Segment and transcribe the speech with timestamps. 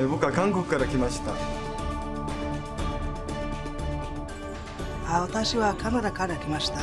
[0.00, 1.32] え僕は韓国から来ました。
[5.06, 6.80] あ私はカナダから来ました。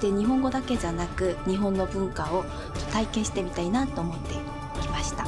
[0.00, 2.44] で日本語だけじゃなく日本の文化を
[2.92, 4.34] 体験してみたいなと思って
[4.80, 5.26] 来ました。